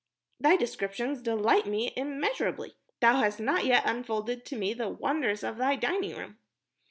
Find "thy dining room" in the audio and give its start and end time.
5.57-6.39